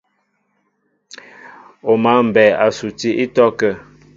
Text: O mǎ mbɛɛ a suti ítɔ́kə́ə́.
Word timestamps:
O 1.89 1.91
mǎ 2.03 2.13
mbɛɛ 2.27 2.45
a 2.63 2.65
suti 2.77 3.09
ítɔ́kə́ə́. 3.23 3.73